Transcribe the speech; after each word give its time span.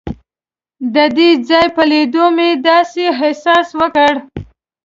د 0.95 0.97
دې 1.17 1.29
ځای 1.49 1.67
په 1.75 1.83
لیدو 1.91 2.25
مې 2.35 2.49
داسې 2.67 3.03
احساس 3.21 3.67
وکړ. 3.79 4.13